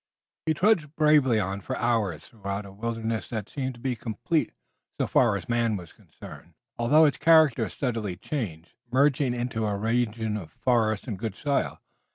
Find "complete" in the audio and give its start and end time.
3.95-4.51